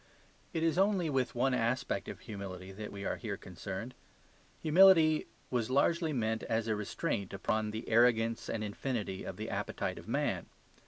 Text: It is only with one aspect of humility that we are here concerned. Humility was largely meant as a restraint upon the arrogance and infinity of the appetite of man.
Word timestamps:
It 0.51 0.63
is 0.63 0.79
only 0.79 1.11
with 1.11 1.35
one 1.35 1.53
aspect 1.53 2.07
of 2.07 2.21
humility 2.21 2.71
that 2.71 2.91
we 2.91 3.05
are 3.05 3.17
here 3.17 3.37
concerned. 3.37 3.93
Humility 4.63 5.27
was 5.51 5.69
largely 5.69 6.11
meant 6.11 6.41
as 6.41 6.67
a 6.67 6.75
restraint 6.75 7.35
upon 7.35 7.69
the 7.69 7.87
arrogance 7.87 8.49
and 8.49 8.63
infinity 8.63 9.23
of 9.23 9.37
the 9.37 9.51
appetite 9.51 9.99
of 9.99 10.07
man. 10.07 10.47